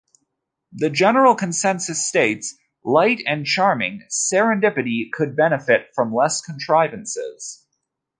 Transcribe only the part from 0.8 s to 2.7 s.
general consensus states: